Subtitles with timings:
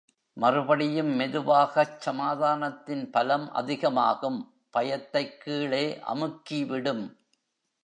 [0.37, 4.39] மறுபடியும் மெதுவாகச் சமாதானத்தின் பலம் அதிகமாகும்
[4.69, 7.03] பயத்தைக் கீழே அமுக்கிவிடும்.